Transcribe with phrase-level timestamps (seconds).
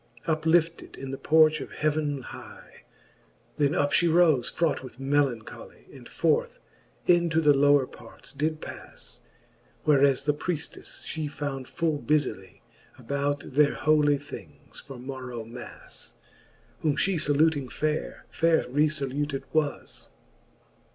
[0.25, 2.85] Up lifted in the porch of heaven hie.
[3.57, 6.57] Then up fhe rofe fraught with melancholy, And forth
[7.05, 9.21] into the lower parts did pas;
[9.83, 12.61] Whereas the prieftes fhe found full bufily
[12.97, 16.15] About their holy things for morrow Mas:
[16.79, 20.09] Whom fhe faluting faire, faire rcfaluted was.